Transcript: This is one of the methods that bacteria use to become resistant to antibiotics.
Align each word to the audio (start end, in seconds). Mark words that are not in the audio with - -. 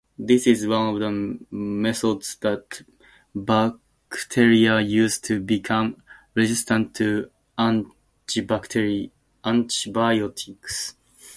This 0.17 0.47
is 0.47 0.65
one 0.65 0.95
of 0.95 0.99
the 0.99 1.45
methods 1.55 2.35
that 2.37 2.81
bacteria 3.35 4.79
use 4.79 5.19
to 5.19 5.39
become 5.39 6.01
resistant 6.33 6.95
to 6.95 7.29
antibiotics. 7.55 9.11